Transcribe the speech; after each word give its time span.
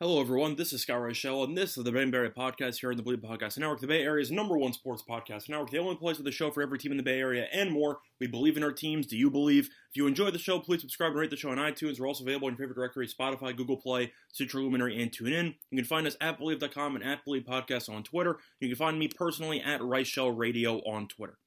Hello, 0.00 0.20
everyone. 0.20 0.56
This 0.56 0.72
is 0.72 0.82
Scott 0.82 0.98
Reichel, 0.98 1.44
and 1.44 1.56
this 1.56 1.78
is 1.78 1.84
the 1.84 1.92
Ben 1.92 2.10
Barry 2.10 2.28
Podcast 2.28 2.80
here 2.80 2.90
on 2.90 2.96
the 2.96 3.02
Bleav 3.04 3.22
Podcast 3.22 3.58
Network, 3.58 3.78
the 3.78 3.86
Bay 3.86 4.02
Area's 4.02 4.32
number 4.32 4.58
one 4.58 4.72
sports 4.72 5.04
podcast 5.08 5.48
network, 5.48 5.70
the 5.70 5.78
only 5.78 5.94
place 5.94 6.18
with 6.18 6.26
a 6.26 6.32
show 6.32 6.50
for 6.50 6.62
every 6.62 6.80
team 6.80 6.90
in 6.90 6.96
the 6.96 7.04
Bay 7.04 7.20
Area 7.20 7.46
and 7.52 7.70
more. 7.70 8.00
We 8.18 8.26
believe 8.26 8.56
in 8.56 8.64
our 8.64 8.72
teams. 8.72 9.06
Do 9.06 9.16
you 9.16 9.30
believe? 9.30 9.66
If 9.66 9.96
you 9.96 10.08
enjoy 10.08 10.32
the 10.32 10.38
show, 10.40 10.58
please 10.58 10.80
subscribe 10.80 11.12
and 11.12 11.20
rate 11.20 11.30
the 11.30 11.36
show 11.36 11.50
on 11.50 11.58
iTunes. 11.58 12.00
We're 12.00 12.08
also 12.08 12.24
available 12.24 12.48
in 12.48 12.54
your 12.54 12.58
favorite 12.58 12.74
directory 12.74 13.06
Spotify, 13.06 13.56
Google 13.56 13.76
Play, 13.76 14.12
Stitcher 14.32 14.58
Luminary, 14.58 15.00
and 15.00 15.12
TuneIn. 15.12 15.54
You 15.70 15.78
can 15.78 15.84
find 15.84 16.08
us 16.08 16.16
at 16.20 16.40
Bleav.com 16.40 16.96
and 16.96 17.04
at 17.04 17.24
Bleav 17.24 17.44
Podcast 17.44 17.88
on 17.88 18.02
Twitter. 18.02 18.38
You 18.58 18.70
can 18.70 18.76
find 18.76 18.98
me 18.98 19.06
personally 19.06 19.60
at 19.60 19.80
Reichel 19.80 20.36
Radio 20.36 20.78
on 20.78 21.06
Twitter. 21.06 21.38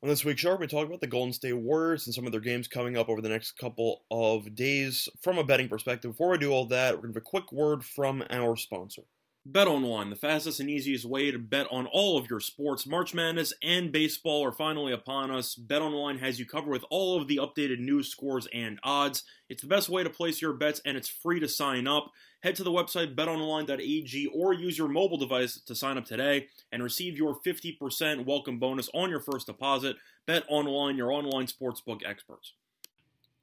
On 0.00 0.08
this 0.08 0.24
week's 0.24 0.42
show, 0.42 0.56
to 0.56 0.66
talk 0.68 0.86
about 0.86 1.00
the 1.00 1.08
Golden 1.08 1.32
State 1.32 1.54
Warriors 1.54 2.06
and 2.06 2.14
some 2.14 2.24
of 2.24 2.30
their 2.30 2.40
games 2.40 2.68
coming 2.68 2.96
up 2.96 3.08
over 3.08 3.20
the 3.20 3.28
next 3.28 3.58
couple 3.58 4.04
of 4.12 4.54
days 4.54 5.08
from 5.20 5.38
a 5.38 5.44
betting 5.44 5.68
perspective. 5.68 6.12
Before 6.12 6.30
we 6.30 6.38
do 6.38 6.52
all 6.52 6.66
that, 6.66 6.94
we're 6.94 7.02
going 7.02 7.14
to 7.14 7.18
have 7.18 7.26
a 7.26 7.28
quick 7.28 7.50
word 7.50 7.84
from 7.84 8.22
our 8.30 8.54
sponsor. 8.54 9.02
Bet 9.50 9.66
online, 9.66 10.10
the 10.10 10.16
fastest 10.16 10.60
and 10.60 10.68
easiest 10.68 11.06
way 11.06 11.30
to 11.30 11.38
bet 11.38 11.66
on 11.70 11.86
all 11.86 12.18
of 12.18 12.28
your 12.28 12.38
sports. 12.38 12.86
March 12.86 13.14
Madness 13.14 13.54
and 13.62 13.90
baseball 13.90 14.44
are 14.44 14.52
finally 14.52 14.92
upon 14.92 15.30
us. 15.30 15.54
Bet 15.54 15.80
online 15.80 16.18
has 16.18 16.38
you 16.38 16.44
covered 16.44 16.70
with 16.70 16.84
all 16.90 17.18
of 17.18 17.28
the 17.28 17.38
updated 17.38 17.78
news, 17.78 18.08
scores, 18.08 18.46
and 18.52 18.78
odds. 18.82 19.22
It's 19.48 19.62
the 19.62 19.68
best 19.68 19.88
way 19.88 20.04
to 20.04 20.10
place 20.10 20.42
your 20.42 20.52
bets, 20.52 20.82
and 20.84 20.98
it's 20.98 21.08
free 21.08 21.40
to 21.40 21.48
sign 21.48 21.86
up. 21.86 22.12
Head 22.42 22.56
to 22.56 22.62
the 22.62 22.70
website 22.70 23.14
betonline.ag 23.14 24.26
or 24.34 24.52
use 24.52 24.76
your 24.76 24.86
mobile 24.86 25.16
device 25.16 25.58
to 25.58 25.74
sign 25.74 25.96
up 25.96 26.04
today 26.04 26.48
and 26.70 26.82
receive 26.82 27.16
your 27.16 27.40
50% 27.40 28.26
welcome 28.26 28.58
bonus 28.58 28.90
on 28.92 29.08
your 29.08 29.20
first 29.20 29.46
deposit. 29.46 29.96
Bet 30.26 30.44
online, 30.50 30.98
your 30.98 31.10
online 31.10 31.46
sportsbook 31.46 32.02
experts. 32.04 32.52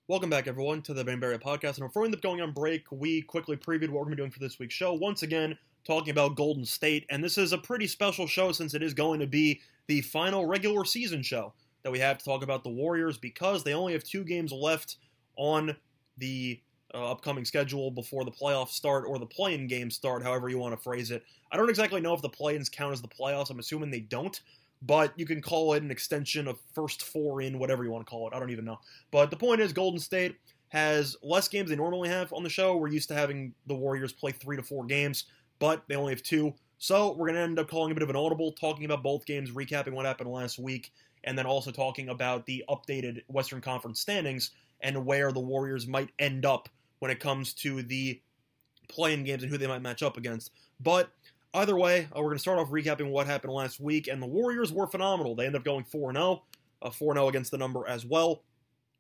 Welcome 0.08 0.30
back, 0.30 0.46
everyone, 0.46 0.84
to 0.84 0.94
the 0.94 1.04
Ben 1.04 1.20
Barry 1.20 1.40
Podcast. 1.40 1.80
And 1.80 1.88
before 1.88 2.04
we 2.04 2.10
end 2.10 2.16
up 2.16 2.22
going 2.22 2.42
on 2.42 2.52
break, 2.52 2.92
we 2.92 3.24
quickly 3.24 3.58
previewed 3.58 3.90
what 3.90 4.02
we're 4.02 4.06
going 4.06 4.12
to 4.12 4.16
be 4.18 4.22
doing 4.22 4.32
for 4.32 4.40
this 4.40 4.60
week's 4.60 4.76
show. 4.76 4.94
Once 4.94 5.24
again, 5.24 5.58
talking 5.86 6.12
about 6.12 6.36
Golden 6.36 6.66
State. 6.66 7.06
And 7.10 7.24
this 7.24 7.38
is 7.38 7.54
a 7.54 7.58
pretty 7.58 7.88
special 7.88 8.28
show 8.28 8.52
since 8.52 8.74
it 8.74 8.84
is 8.84 8.94
going 8.94 9.20
to 9.20 9.28
be 9.28 9.62
the 9.88 10.02
final 10.02 10.46
regular 10.46 10.84
season 10.86 11.22
show 11.22 11.54
that 11.84 11.92
we 11.92 12.00
have 12.00 12.18
to 12.18 12.26
talk 12.26 12.44
about 12.44 12.64
the 12.64 12.70
Warriors 12.70 13.18
because 13.18 13.64
they 13.64 13.74
only 13.74 13.94
have 13.94 14.04
two 14.04 14.24
games 14.24 14.52
left 14.52 14.98
on 15.38 15.76
the 16.18 16.60
uh, 16.94 17.12
upcoming 17.12 17.46
schedule 17.46 17.92
before 17.92 18.24
the 18.24 18.32
playoffs 18.32 18.70
start 18.70 19.06
or 19.08 19.20
the 19.20 19.26
play-in 19.26 19.68
games 19.68 19.96
start, 19.96 20.24
however 20.24 20.50
you 20.50 20.58
want 20.58 20.76
to 20.76 20.82
phrase 20.82 21.12
it. 21.12 21.24
I 21.52 21.58
don't 21.58 21.70
exactly 21.70 22.02
know 22.02 22.14
if 22.14 22.22
the 22.22 22.30
play-ins 22.30 22.70
count 22.70 22.94
as 22.94 23.02
the 23.02 23.08
playoffs. 23.08 23.50
I'm 23.50 23.60
assuming 23.60 23.92
they 23.92 24.00
don't, 24.00 24.40
but 24.82 25.14
you 25.16 25.26
can 25.26 25.42
call 25.42 25.74
it 25.74 25.84
an 25.84 25.92
extension 25.92 26.48
of 26.48 26.58
first 26.74 27.04
four 27.04 27.42
in, 27.42 27.60
whatever 27.60 27.84
you 27.84 27.92
want 27.92 28.06
to 28.06 28.10
call 28.10 28.28
it. 28.28 28.34
I 28.34 28.40
don't 28.40 28.50
even 28.50 28.66
know. 28.66 28.80
But 29.12 29.30
the 29.30 29.38
point 29.38 29.62
is, 29.62 29.74
Golden 29.74 30.00
State 30.00 30.36
has 30.70 31.16
less 31.22 31.48
games 31.48 31.70
they 31.70 31.76
normally 31.76 32.10
have 32.10 32.34
on 32.34 32.44
the 32.44 32.50
show. 32.50 32.76
We're 32.76 32.88
used 32.88 33.10
to 33.10 33.16
having 33.16 33.54
the 33.68 33.76
Warriors 33.76 34.12
play 34.12 34.32
three 34.32 34.58
to 34.58 34.64
four 34.64 34.86
games, 34.86 35.26
but 35.60 35.84
they 35.88 35.96
only 35.96 36.14
have 36.14 36.24
two. 36.24 36.54
So 36.78 37.12
we're 37.14 37.28
going 37.28 37.36
to 37.36 37.42
end 37.42 37.60
up 37.60 37.70
calling 37.70 37.92
a 37.92 37.96
bit 37.96 38.04
of 38.04 38.10
an 38.10 38.16
audible, 38.16 38.52
talking 38.52 38.86
about 38.86 39.04
both 39.04 39.26
games, 39.26 39.52
recapping 39.52 39.94
what 39.94 40.06
happened 40.06 40.30
last 40.30 40.60
week, 40.60 40.92
and 41.24 41.38
then 41.38 41.46
also 41.46 41.72
talking 41.72 42.10
about 42.10 42.46
the 42.46 42.64
updated 42.70 43.24
Western 43.28 43.62
Conference 43.62 44.00
standings 44.00 44.52
and 44.82 45.06
where 45.06 45.32
the 45.32 45.40
Warriors 45.40 45.88
might 45.88 46.10
end 46.20 46.46
up 46.46 46.70
when 47.00 47.12
it 47.12 47.20
comes 47.20 47.54
to 47.54 47.82
the 47.82 48.22
playing 48.88 49.24
games 49.24 49.44
and 49.44 49.52
who 49.52 49.58
they 49.58 49.68
might 49.68 49.82
match 49.82 50.04
up 50.04 50.18
against. 50.18 50.52
But 50.80 51.10
either 51.54 51.76
way, 51.76 52.08
uh, 52.16 52.20
we're 52.20 52.26
going 52.26 52.36
to 52.36 52.40
start 52.40 52.60
off 52.60 52.70
recapping 52.70 53.10
what 53.10 53.28
happened 53.28 53.54
last 53.54 53.80
week, 53.80 54.08
and 54.08 54.22
the 54.22 54.28
Warriors 54.28 54.72
were 54.72 54.88
phenomenal. 54.88 55.36
They 55.36 55.46
ended 55.46 55.62
up 55.62 55.66
going 55.66 55.86
4 55.86 56.14
0, 56.14 56.44
uh, 56.82 56.90
4 56.90 57.14
0 57.16 57.28
against 57.28 57.52
the 57.52 57.58
number 57.58 57.88
as 57.88 58.06
well. 58.06 58.44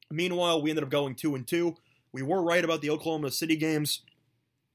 Meanwhile, 0.09 0.61
we 0.61 0.69
ended 0.69 0.83
up 0.83 0.89
going 0.89 1.15
2 1.15 1.35
and 1.35 1.45
2. 1.45 1.75
We 2.11 2.21
were 2.21 2.41
right 2.41 2.63
about 2.63 2.81
the 2.81 2.89
Oklahoma 2.89 3.31
City 3.31 3.55
games. 3.55 4.01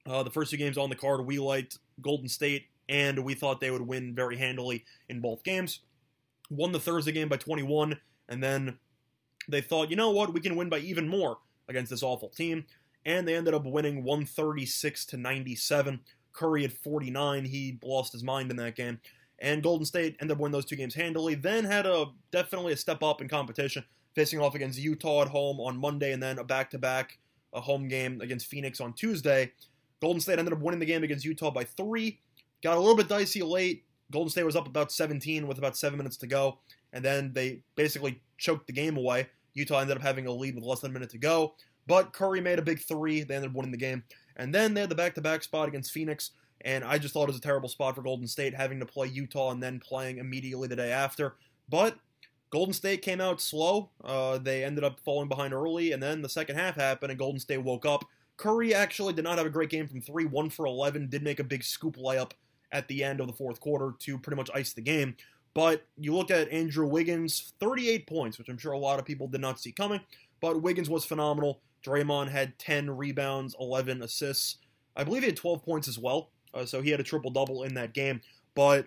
Uh, 0.06 0.22
the 0.22 0.30
first 0.30 0.50
two 0.50 0.56
games 0.56 0.78
on 0.78 0.90
the 0.90 0.96
card, 0.96 1.24
we 1.26 1.38
liked 1.38 1.78
Golden 2.00 2.28
State, 2.28 2.66
and 2.88 3.24
we 3.24 3.34
thought 3.34 3.60
they 3.60 3.70
would 3.70 3.86
win 3.86 4.14
very 4.14 4.36
handily 4.36 4.84
in 5.08 5.20
both 5.20 5.42
games. 5.44 5.80
Won 6.50 6.72
the 6.72 6.80
Thursday 6.80 7.12
game 7.12 7.28
by 7.28 7.36
21, 7.36 7.98
and 8.28 8.42
then 8.42 8.78
they 9.48 9.60
thought, 9.60 9.90
you 9.90 9.96
know 9.96 10.10
what, 10.10 10.32
we 10.32 10.40
can 10.40 10.56
win 10.56 10.68
by 10.68 10.78
even 10.78 11.08
more 11.08 11.38
against 11.68 11.90
this 11.90 12.02
awful 12.02 12.28
team 12.28 12.64
and 13.04 13.26
they 13.26 13.34
ended 13.34 13.54
up 13.54 13.64
winning 13.64 14.04
136 14.04 15.06
to 15.06 15.16
97. 15.16 16.00
Curry 16.32 16.62
had 16.62 16.72
49. 16.72 17.44
He 17.44 17.78
lost 17.82 18.12
his 18.12 18.22
mind 18.22 18.50
in 18.50 18.56
that 18.58 18.76
game. 18.76 19.00
And 19.38 19.62
Golden 19.62 19.86
State 19.86 20.16
ended 20.20 20.36
up 20.36 20.40
winning 20.40 20.52
those 20.52 20.66
two 20.66 20.76
games 20.76 20.94
handily. 20.94 21.34
Then 21.34 21.64
had 21.64 21.86
a 21.86 22.06
definitely 22.30 22.74
a 22.74 22.76
step 22.76 23.02
up 23.02 23.22
in 23.22 23.28
competition, 23.28 23.84
facing 24.14 24.40
off 24.40 24.54
against 24.54 24.78
Utah 24.78 25.22
at 25.22 25.28
home 25.28 25.60
on 25.60 25.78
Monday, 25.78 26.12
and 26.12 26.22
then 26.22 26.38
a 26.38 26.44
back-to-back 26.44 27.18
a 27.52 27.60
home 27.60 27.88
game 27.88 28.20
against 28.20 28.46
Phoenix 28.46 28.80
on 28.80 28.92
Tuesday. 28.92 29.50
Golden 30.00 30.20
State 30.20 30.38
ended 30.38 30.52
up 30.54 30.60
winning 30.60 30.80
the 30.80 30.86
game 30.86 31.02
against 31.02 31.24
Utah 31.24 31.50
by 31.50 31.64
three. 31.64 32.20
Got 32.62 32.76
a 32.76 32.80
little 32.80 32.96
bit 32.96 33.08
dicey 33.08 33.42
late. 33.42 33.84
Golden 34.10 34.30
State 34.30 34.44
was 34.44 34.56
up 34.56 34.66
about 34.66 34.90
17 34.90 35.46
with 35.46 35.58
about 35.58 35.76
seven 35.76 35.96
minutes 35.96 36.16
to 36.18 36.26
go, 36.26 36.58
and 36.92 37.04
then 37.04 37.32
they 37.32 37.60
basically 37.76 38.20
choked 38.38 38.66
the 38.66 38.72
game 38.72 38.96
away. 38.96 39.28
Utah 39.54 39.78
ended 39.78 39.96
up 39.96 40.02
having 40.02 40.26
a 40.26 40.32
lead 40.32 40.54
with 40.54 40.64
less 40.64 40.80
than 40.80 40.90
a 40.90 40.94
minute 40.94 41.10
to 41.10 41.18
go. 41.18 41.54
But 41.86 42.12
Curry 42.12 42.40
made 42.40 42.58
a 42.58 42.62
big 42.62 42.80
three. 42.80 43.22
They 43.22 43.34
ended 43.34 43.50
up 43.50 43.56
winning 43.56 43.72
the 43.72 43.78
game. 43.78 44.04
And 44.36 44.54
then 44.54 44.74
they 44.74 44.80
had 44.80 44.90
the 44.90 44.94
back 44.94 45.14
to 45.16 45.20
back 45.20 45.42
spot 45.42 45.68
against 45.68 45.92
Phoenix. 45.92 46.30
And 46.62 46.84
I 46.84 46.98
just 46.98 47.14
thought 47.14 47.24
it 47.24 47.28
was 47.28 47.38
a 47.38 47.42
terrible 47.42 47.68
spot 47.68 47.96
for 47.96 48.02
Golden 48.02 48.26
State 48.26 48.54
having 48.54 48.80
to 48.80 48.86
play 48.86 49.08
Utah 49.08 49.50
and 49.50 49.62
then 49.62 49.80
playing 49.80 50.18
immediately 50.18 50.68
the 50.68 50.76
day 50.76 50.92
after. 50.92 51.36
But 51.68 51.96
Golden 52.50 52.74
State 52.74 53.02
came 53.02 53.20
out 53.20 53.40
slow. 53.40 53.90
Uh, 54.04 54.38
they 54.38 54.64
ended 54.64 54.84
up 54.84 55.00
falling 55.00 55.28
behind 55.28 55.54
early, 55.54 55.92
and 55.92 56.02
then 56.02 56.20
the 56.20 56.28
second 56.28 56.56
half 56.56 56.74
happened, 56.74 57.10
and 57.10 57.18
Golden 57.18 57.40
State 57.40 57.62
woke 57.62 57.86
up. 57.86 58.04
Curry 58.40 58.74
actually 58.74 59.12
did 59.12 59.24
not 59.24 59.36
have 59.36 59.46
a 59.46 59.50
great 59.50 59.68
game 59.68 59.86
from 59.86 60.00
three, 60.00 60.24
one 60.24 60.48
for 60.48 60.64
11, 60.64 61.10
did 61.10 61.22
make 61.22 61.40
a 61.40 61.44
big 61.44 61.62
scoop 61.62 61.98
layup 61.98 62.30
at 62.72 62.88
the 62.88 63.04
end 63.04 63.20
of 63.20 63.26
the 63.26 63.34
fourth 63.34 63.60
quarter 63.60 63.92
to 63.98 64.18
pretty 64.18 64.36
much 64.36 64.50
ice 64.54 64.72
the 64.72 64.80
game. 64.80 65.14
But 65.52 65.84
you 65.98 66.14
look 66.14 66.30
at 66.30 66.50
Andrew 66.50 66.86
Wiggins, 66.86 67.52
38 67.60 68.06
points, 68.06 68.38
which 68.38 68.48
I'm 68.48 68.56
sure 68.56 68.72
a 68.72 68.78
lot 68.78 68.98
of 68.98 69.04
people 69.04 69.28
did 69.28 69.42
not 69.42 69.60
see 69.60 69.72
coming, 69.72 70.00
but 70.40 70.62
Wiggins 70.62 70.88
was 70.88 71.04
phenomenal. 71.04 71.60
Draymond 71.84 72.30
had 72.30 72.58
10 72.58 72.90
rebounds, 72.90 73.54
11 73.60 74.02
assists. 74.02 74.56
I 74.96 75.04
believe 75.04 75.22
he 75.22 75.28
had 75.28 75.36
12 75.36 75.62
points 75.62 75.86
as 75.86 75.98
well, 75.98 76.30
uh, 76.54 76.64
so 76.64 76.80
he 76.80 76.88
had 76.88 77.00
a 77.00 77.04
triple 77.04 77.30
double 77.30 77.64
in 77.64 77.74
that 77.74 77.92
game. 77.92 78.22
But 78.54 78.86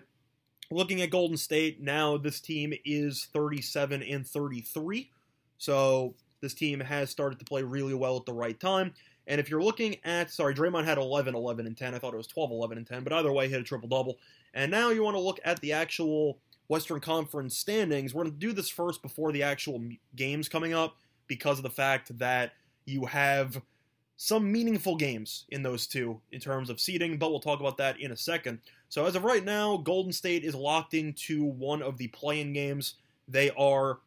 looking 0.72 1.00
at 1.00 1.10
Golden 1.10 1.36
State, 1.36 1.80
now 1.80 2.16
this 2.16 2.40
team 2.40 2.72
is 2.84 3.28
37 3.32 4.02
and 4.02 4.26
33. 4.26 5.12
So 5.58 6.16
this 6.40 6.54
team 6.54 6.80
has 6.80 7.08
started 7.08 7.38
to 7.38 7.44
play 7.44 7.62
really 7.62 7.94
well 7.94 8.16
at 8.16 8.26
the 8.26 8.32
right 8.32 8.58
time. 8.58 8.92
And 9.26 9.40
if 9.40 9.48
you're 9.48 9.62
looking 9.62 9.96
at, 10.04 10.30
sorry, 10.30 10.54
Draymond 10.54 10.84
had 10.84 10.98
11, 10.98 11.34
11, 11.34 11.66
and 11.66 11.76
10. 11.76 11.94
I 11.94 11.98
thought 11.98 12.14
it 12.14 12.18
was 12.18 12.26
12, 12.26 12.50
11, 12.50 12.78
and 12.78 12.86
10. 12.86 13.04
But 13.04 13.12
either 13.12 13.32
way, 13.32 13.46
he 13.46 13.52
had 13.52 13.62
a 13.62 13.64
triple 13.64 13.88
double. 13.88 14.18
And 14.52 14.70
now 14.70 14.90
you 14.90 15.02
want 15.02 15.16
to 15.16 15.20
look 15.20 15.40
at 15.44 15.60
the 15.60 15.72
actual 15.72 16.38
Western 16.68 17.00
Conference 17.00 17.56
standings. 17.56 18.14
We're 18.14 18.24
going 18.24 18.34
to 18.34 18.38
do 18.38 18.52
this 18.52 18.68
first 18.68 19.02
before 19.02 19.32
the 19.32 19.42
actual 19.42 19.82
games 20.14 20.48
coming 20.48 20.74
up 20.74 20.96
because 21.26 21.58
of 21.58 21.62
the 21.62 21.70
fact 21.70 22.18
that 22.18 22.52
you 22.84 23.06
have 23.06 23.60
some 24.16 24.50
meaningful 24.50 24.96
games 24.96 25.44
in 25.48 25.62
those 25.62 25.86
two 25.86 26.20
in 26.30 26.40
terms 26.40 26.70
of 26.70 26.80
seeding, 26.80 27.18
but 27.18 27.30
we'll 27.30 27.40
talk 27.40 27.60
about 27.60 27.78
that 27.78 27.98
in 28.00 28.12
a 28.12 28.16
second. 28.16 28.60
So 28.88 29.06
as 29.06 29.16
of 29.16 29.24
right 29.24 29.44
now, 29.44 29.78
Golden 29.78 30.12
State 30.12 30.44
is 30.44 30.54
locked 30.54 30.94
into 30.94 31.44
one 31.44 31.82
of 31.82 31.98
the 31.98 32.08
play-in 32.08 32.52
games. 32.52 32.94
They 33.26 33.50
are, 33.50 33.98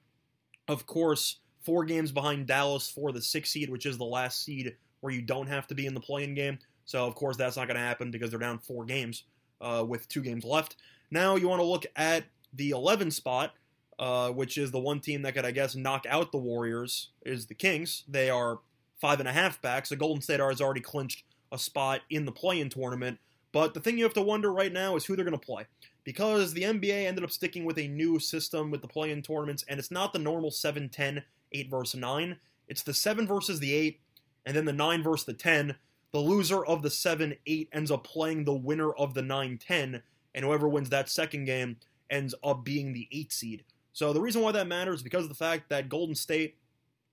of 0.67 0.85
course, 0.85 1.37
four 1.63 1.83
games 1.83 2.11
behind 2.11 2.47
Dallas 2.47 2.89
for 2.89 3.11
the 3.11 3.21
sixth 3.21 3.51
seed, 3.51 3.69
which 3.69 3.85
is 3.85 3.97
the 3.97 4.05
last 4.05 4.43
seed 4.43 4.77
where 5.01 5.13
you 5.13 5.21
don't 5.21 5.47
have 5.47 5.67
to 5.67 5.75
be 5.75 5.85
in 5.85 5.93
the 5.93 5.99
play-in 5.99 6.33
game. 6.33 6.59
So 6.85 7.05
of 7.05 7.15
course 7.15 7.37
that's 7.37 7.57
not 7.57 7.67
going 7.67 7.75
to 7.75 7.85
happen 7.85 8.11
because 8.11 8.29
they're 8.29 8.39
down 8.39 8.59
four 8.59 8.85
games 8.85 9.23
uh, 9.61 9.85
with 9.87 10.07
two 10.07 10.21
games 10.21 10.43
left. 10.43 10.75
Now 11.11 11.35
you 11.35 11.47
want 11.47 11.61
to 11.61 11.65
look 11.65 11.85
at 11.95 12.25
the 12.53 12.71
11 12.71 13.11
spot, 13.11 13.53
uh, 13.99 14.29
which 14.29 14.57
is 14.57 14.71
the 14.71 14.79
one 14.79 14.99
team 14.99 15.21
that 15.23 15.33
could, 15.33 15.45
I 15.45 15.51
guess, 15.51 15.75
knock 15.75 16.05
out 16.09 16.31
the 16.31 16.37
Warriors, 16.37 17.09
is 17.25 17.45
the 17.45 17.53
Kings. 17.53 18.03
They 18.07 18.29
are 18.29 18.59
five 18.99 19.19
and 19.19 19.29
a 19.29 19.33
half 19.33 19.61
back. 19.61 19.85
So 19.85 19.95
Golden 19.95 20.21
State 20.21 20.39
has 20.39 20.61
already 20.61 20.81
clinched 20.81 21.23
a 21.51 21.57
spot 21.57 22.01
in 22.09 22.25
the 22.25 22.31
play-in 22.31 22.69
tournament. 22.69 23.19
But 23.51 23.73
the 23.73 23.79
thing 23.79 23.97
you 23.97 24.03
have 24.03 24.13
to 24.13 24.21
wonder 24.21 24.51
right 24.51 24.71
now 24.71 24.95
is 24.95 25.05
who 25.05 25.15
they're 25.15 25.25
going 25.25 25.37
to 25.37 25.45
play. 25.45 25.65
Because 26.03 26.53
the 26.53 26.63
NBA 26.63 27.05
ended 27.05 27.23
up 27.23 27.31
sticking 27.31 27.65
with 27.65 27.77
a 27.77 27.87
new 27.87 28.19
system 28.19 28.71
with 28.71 28.81
the 28.81 28.87
play-in 28.87 29.21
tournaments, 29.21 29.65
and 29.67 29.79
it's 29.79 29.91
not 29.91 30.13
the 30.13 30.19
normal 30.19 30.51
7-10, 30.51 31.23
8 31.51 31.69
versus 31.69 31.99
9. 31.99 32.37
It's 32.67 32.83
the 32.83 32.93
7 32.93 33.27
versus 33.27 33.59
the 33.59 33.73
8, 33.73 33.99
and 34.47 34.55
then 34.55 34.65
the 34.65 34.73
9 34.73 35.03
versus 35.03 35.25
the 35.25 35.33
10. 35.33 35.75
the 36.13 36.19
loser 36.19 36.65
of 36.65 36.81
the 36.81 36.89
7 36.89 37.35
8 37.45 37.69
ends 37.73 37.91
up 37.91 38.05
playing 38.05 38.45
the 38.45 38.55
winner 38.55 38.91
of 38.93 39.13
the 39.13 39.21
9 39.21 39.57
10, 39.57 40.01
and 40.33 40.45
whoever 40.45 40.69
wins 40.69 40.89
that 40.89 41.09
second 41.09 41.45
game 41.45 41.75
ends 42.09 42.33
up 42.43 42.63
being 42.63 42.93
the 42.93 43.09
8 43.11 43.31
seed. 43.33 43.63
So 43.91 44.13
the 44.13 44.21
reason 44.21 44.41
why 44.41 44.53
that 44.53 44.67
matters 44.67 44.97
is 44.97 45.03
because 45.03 45.23
of 45.23 45.29
the 45.29 45.35
fact 45.35 45.69
that 45.69 45.89
Golden 45.89 46.15
State 46.15 46.55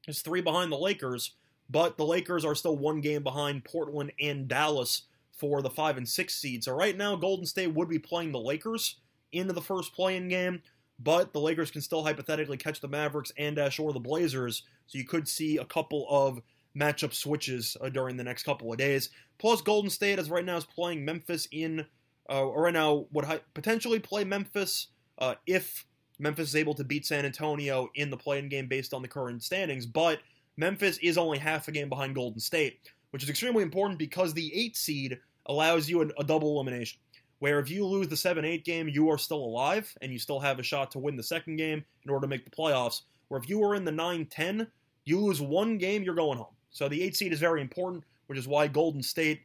is 0.06 0.22
three 0.22 0.42
behind 0.42 0.70
the 0.70 0.78
Lakers, 0.78 1.32
but 1.68 1.96
the 1.96 2.06
Lakers 2.06 2.44
are 2.44 2.54
still 2.54 2.76
one 2.76 3.00
game 3.00 3.24
behind 3.24 3.64
Portland 3.64 4.12
and 4.20 4.46
Dallas 4.46 5.02
for 5.32 5.60
the 5.60 5.70
5 5.70 5.96
and 5.96 6.08
6 6.08 6.34
seed. 6.34 6.62
So 6.62 6.72
right 6.72 6.96
now, 6.96 7.16
Golden 7.16 7.46
State 7.46 7.74
would 7.74 7.88
be 7.88 7.98
playing 7.98 8.30
the 8.30 8.38
Lakers 8.38 9.00
into 9.32 9.52
the 9.52 9.60
first 9.60 9.92
play 9.92 10.16
in 10.16 10.28
game, 10.28 10.62
but 11.00 11.32
the 11.32 11.40
Lakers 11.40 11.72
can 11.72 11.80
still 11.80 12.04
hypothetically 12.04 12.58
catch 12.58 12.80
the 12.80 12.86
Mavericks 12.86 13.32
and 13.36 13.56
dash 13.56 13.80
or 13.80 13.92
the 13.92 13.98
Blazers. 13.98 14.62
So 14.86 14.98
you 14.98 15.04
could 15.04 15.26
see 15.26 15.56
a 15.56 15.64
couple 15.64 16.06
of 16.08 16.40
matchup 16.78 17.14
switches 17.14 17.76
uh, 17.80 17.88
during 17.88 18.16
the 18.16 18.24
next 18.24 18.42
couple 18.42 18.70
of 18.70 18.78
days. 18.78 19.10
Plus, 19.38 19.62
Golden 19.62 19.90
State, 19.90 20.18
as 20.18 20.30
right 20.30 20.44
now, 20.44 20.56
is 20.56 20.64
playing 20.64 21.04
Memphis 21.04 21.48
in, 21.50 21.86
uh, 22.30 22.44
or 22.44 22.62
right 22.62 22.72
now, 22.72 23.06
would 23.12 23.24
hi- 23.24 23.40
potentially 23.54 23.98
play 23.98 24.24
Memphis 24.24 24.88
uh, 25.18 25.34
if 25.46 25.84
Memphis 26.18 26.48
is 26.48 26.56
able 26.56 26.74
to 26.74 26.84
beat 26.84 27.06
San 27.06 27.24
Antonio 27.24 27.88
in 27.94 28.10
the 28.10 28.16
play-in 28.16 28.48
game 28.48 28.66
based 28.66 28.94
on 28.94 29.02
the 29.02 29.08
current 29.08 29.42
standings, 29.42 29.86
but 29.86 30.20
Memphis 30.56 30.98
is 30.98 31.18
only 31.18 31.38
half 31.38 31.66
a 31.68 31.72
game 31.72 31.88
behind 31.88 32.14
Golden 32.14 32.40
State, 32.40 32.78
which 33.10 33.22
is 33.22 33.30
extremely 33.30 33.62
important 33.62 33.98
because 33.98 34.32
the 34.32 34.52
8 34.54 34.76
seed 34.76 35.18
allows 35.46 35.88
you 35.88 36.02
a, 36.02 36.06
a 36.18 36.24
double 36.24 36.54
elimination. 36.54 37.00
Where 37.40 37.58
if 37.58 37.68
you 37.68 37.84
lose 37.84 38.08
the 38.08 38.16
7 38.16 38.44
8 38.44 38.64
game, 38.64 38.88
you 38.88 39.10
are 39.10 39.18
still 39.18 39.44
alive 39.44 39.92
and 40.00 40.12
you 40.12 40.18
still 40.18 40.40
have 40.40 40.58
a 40.58 40.62
shot 40.62 40.92
to 40.92 40.98
win 40.98 41.16
the 41.16 41.22
second 41.22 41.56
game 41.56 41.84
in 42.04 42.10
order 42.10 42.24
to 42.24 42.30
make 42.30 42.44
the 42.44 42.50
playoffs. 42.50 43.02
Where 43.28 43.40
if 43.40 43.48
you 43.48 43.62
are 43.64 43.74
in 43.74 43.84
the 43.84 43.92
9 43.92 44.26
10, 44.26 44.66
you 45.04 45.20
lose 45.20 45.40
one 45.40 45.76
game, 45.76 46.02
you're 46.02 46.14
going 46.14 46.38
home. 46.38 46.54
So 46.74 46.88
the 46.88 47.02
8 47.02 47.16
seed 47.16 47.32
is 47.32 47.40
very 47.40 47.62
important, 47.62 48.04
which 48.26 48.38
is 48.38 48.46
why 48.46 48.66
Golden 48.66 49.02
State 49.02 49.42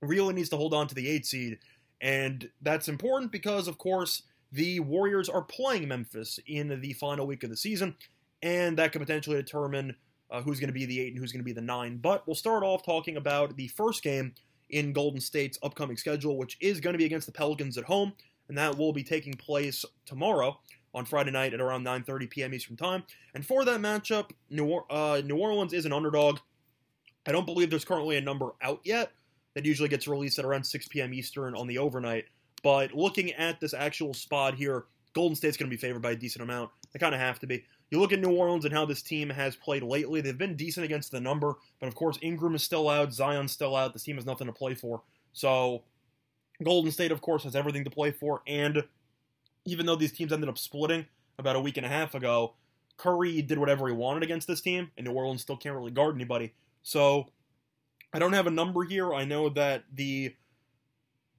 really 0.00 0.32
needs 0.32 0.48
to 0.50 0.56
hold 0.56 0.72
on 0.72 0.86
to 0.86 0.94
the 0.94 1.08
8 1.08 1.26
seed. 1.26 1.58
And 2.00 2.48
that's 2.62 2.88
important 2.88 3.32
because, 3.32 3.68
of 3.68 3.76
course, 3.76 4.22
the 4.52 4.80
Warriors 4.80 5.28
are 5.28 5.42
playing 5.42 5.88
Memphis 5.88 6.38
in 6.46 6.80
the 6.80 6.92
final 6.94 7.26
week 7.26 7.44
of 7.44 7.50
the 7.50 7.56
season, 7.56 7.96
and 8.42 8.78
that 8.78 8.92
could 8.92 9.00
potentially 9.00 9.36
determine 9.36 9.96
uh, 10.30 10.40
who's 10.40 10.60
going 10.60 10.68
to 10.68 10.74
be 10.74 10.86
the 10.86 11.00
eight 11.00 11.12
and 11.12 11.18
who's 11.18 11.32
going 11.32 11.40
to 11.40 11.44
be 11.44 11.52
the 11.52 11.60
nine. 11.60 11.98
But 11.98 12.26
we'll 12.26 12.36
start 12.36 12.62
off 12.62 12.84
talking 12.84 13.16
about 13.16 13.56
the 13.56 13.68
first 13.68 14.02
game 14.02 14.32
in 14.70 14.92
Golden 14.92 15.20
State's 15.20 15.58
upcoming 15.62 15.96
schedule, 15.96 16.36
which 16.36 16.56
is 16.60 16.80
going 16.80 16.94
to 16.94 16.98
be 16.98 17.04
against 17.04 17.26
the 17.26 17.32
Pelicans 17.32 17.76
at 17.76 17.84
home, 17.84 18.12
and 18.48 18.56
that 18.56 18.78
will 18.78 18.92
be 18.92 19.02
taking 19.02 19.34
place 19.34 19.84
tomorrow 20.06 20.58
on 20.94 21.04
Friday 21.04 21.30
night 21.32 21.52
at 21.52 21.60
around 21.60 21.84
9:30 21.84 22.30
p.m. 22.30 22.54
Eastern 22.54 22.76
Time. 22.76 23.02
And 23.34 23.44
for 23.44 23.64
that 23.64 23.80
matchup, 23.80 24.30
New, 24.48 24.72
uh, 24.90 25.20
New 25.24 25.36
Orleans 25.36 25.72
is 25.72 25.84
an 25.84 25.92
underdog. 25.92 26.38
I 27.30 27.32
don't 27.32 27.46
believe 27.46 27.70
there's 27.70 27.84
currently 27.84 28.16
a 28.16 28.20
number 28.20 28.50
out 28.60 28.80
yet. 28.84 29.12
That 29.54 29.64
usually 29.64 29.88
gets 29.88 30.06
released 30.06 30.38
at 30.38 30.44
around 30.44 30.64
6 30.64 30.88
p.m. 30.88 31.14
Eastern 31.14 31.54
on 31.56 31.66
the 31.66 31.78
overnight. 31.78 32.26
But 32.62 32.92
looking 32.92 33.32
at 33.32 33.60
this 33.60 33.74
actual 33.74 34.14
spot 34.14 34.54
here, 34.54 34.84
Golden 35.12 35.34
State's 35.34 35.56
going 35.56 35.70
to 35.70 35.76
be 35.76 35.80
favored 35.80 36.02
by 36.02 36.12
a 36.12 36.16
decent 36.16 36.42
amount. 36.42 36.70
They 36.92 36.98
kind 36.98 37.14
of 37.14 37.20
have 37.20 37.38
to 37.40 37.46
be. 37.46 37.64
You 37.90 38.00
look 38.00 38.12
at 38.12 38.20
New 38.20 38.36
Orleans 38.36 38.64
and 38.64 38.74
how 38.74 38.84
this 38.84 39.02
team 39.02 39.30
has 39.30 39.56
played 39.56 39.82
lately. 39.82 40.20
They've 40.20 40.36
been 40.36 40.56
decent 40.56 40.84
against 40.84 41.10
the 41.10 41.20
number, 41.20 41.54
but 41.80 41.88
of 41.88 41.94
course 41.94 42.18
Ingram 42.22 42.54
is 42.54 42.62
still 42.62 42.88
out, 42.88 43.12
Zion's 43.12 43.52
still 43.52 43.74
out. 43.74 43.92
This 43.92 44.04
team 44.04 44.16
has 44.16 44.26
nothing 44.26 44.46
to 44.46 44.52
play 44.52 44.74
for. 44.74 45.02
So 45.32 45.82
Golden 46.62 46.92
State, 46.92 47.10
of 47.10 47.20
course, 47.20 47.44
has 47.44 47.56
everything 47.56 47.84
to 47.84 47.90
play 47.90 48.12
for. 48.12 48.42
And 48.46 48.84
even 49.64 49.86
though 49.86 49.96
these 49.96 50.12
teams 50.12 50.32
ended 50.32 50.48
up 50.48 50.58
splitting 50.58 51.06
about 51.38 51.56
a 51.56 51.60
week 51.60 51.76
and 51.76 51.86
a 51.86 51.88
half 51.88 52.14
ago, 52.14 52.54
Curry 52.96 53.42
did 53.42 53.58
whatever 53.58 53.88
he 53.88 53.94
wanted 53.94 54.22
against 54.22 54.46
this 54.46 54.60
team, 54.60 54.90
and 54.96 55.06
New 55.06 55.12
Orleans 55.12 55.40
still 55.40 55.56
can't 55.56 55.74
really 55.74 55.90
guard 55.90 56.14
anybody. 56.14 56.52
So 56.82 57.26
I 58.12 58.18
don't 58.18 58.32
have 58.32 58.46
a 58.46 58.50
number 58.50 58.84
here. 58.84 59.14
I 59.14 59.24
know 59.24 59.48
that 59.50 59.84
the 59.92 60.34